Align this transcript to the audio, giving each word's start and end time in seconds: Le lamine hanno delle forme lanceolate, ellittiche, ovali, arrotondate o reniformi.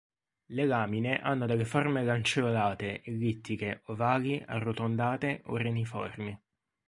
Le 0.47 0.65
lamine 0.65 1.21
hanno 1.21 1.45
delle 1.45 1.63
forme 1.63 2.03
lanceolate, 2.03 3.03
ellittiche, 3.03 3.83
ovali, 3.85 4.43
arrotondate 4.43 5.43
o 5.45 5.57
reniformi. 5.57 6.35